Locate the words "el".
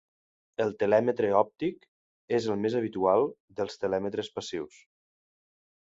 0.63-0.71, 2.53-2.57